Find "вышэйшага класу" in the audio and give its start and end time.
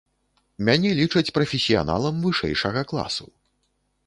2.27-3.25